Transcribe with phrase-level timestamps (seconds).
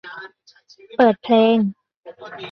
[0.97, 1.55] เปิดเพลง